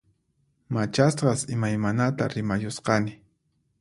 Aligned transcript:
Machasqas 0.77 1.43
imaymanata 1.55 2.31
rimayusqani 2.33 3.15